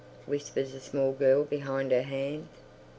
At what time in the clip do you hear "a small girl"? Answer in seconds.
0.73-1.43